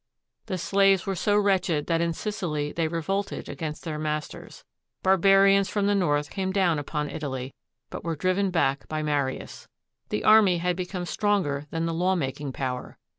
[0.47, 4.63] The slaves were so wretched that in Sicily they revolted against their masters.
[5.03, 7.53] Barbarians from the north came down upon Italy,
[7.91, 9.67] but were driven back by Marius.
[10.09, 12.97] The army had become stronger than the lawmaking power.